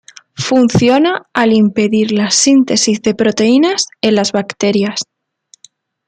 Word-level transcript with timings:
Funciona 0.45 1.27
al 1.31 1.53
impedir 1.53 2.11
la 2.11 2.31
síntesis 2.31 3.03
de 3.03 3.13
proteínas 3.13 3.85
en 4.01 4.15
las 4.15 4.31
bacterias. 4.31 5.01